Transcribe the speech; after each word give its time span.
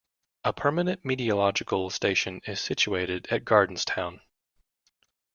A 0.43 0.51
permanent 0.51 1.05
meteorological 1.05 1.91
station 1.91 2.41
is 2.47 2.59
situated 2.59 3.27
at 3.29 3.45
Gardenstown. 3.45 4.19